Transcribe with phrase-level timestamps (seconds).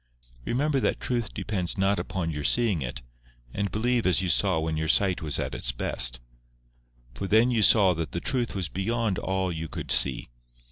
[0.45, 3.03] Remember that Truth depends not upon your seeing it,
[3.53, 6.19] and believe as you saw when your sight was at its best.
[7.13, 10.31] For then you saw that the Truth was beyond all you could see."